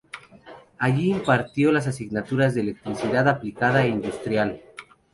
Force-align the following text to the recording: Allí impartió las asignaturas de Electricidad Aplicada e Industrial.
Allí 0.79 1.11
impartió 1.11 1.71
las 1.71 1.85
asignaturas 1.85 2.55
de 2.55 2.61
Electricidad 2.61 3.27
Aplicada 3.29 3.85
e 3.85 3.89
Industrial. 3.89 4.59